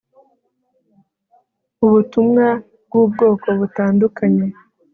[1.85, 2.45] ubutumwa
[2.85, 4.47] bwubwoko butandukanye